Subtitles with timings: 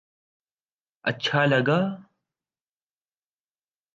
[1.05, 1.79] اچھا لگا